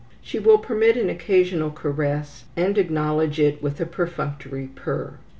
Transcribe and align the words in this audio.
She 0.19 0.39
will 0.39 0.57
permit 0.57 0.97
an 0.97 1.11
occasional 1.11 1.69
caress, 1.69 2.45
and 2.57 2.75
acknowledge 2.79 3.39
it 3.39 3.61
with 3.61 3.79
a 3.79 3.85
perfunctory 3.85 4.67
purr. 4.73 5.19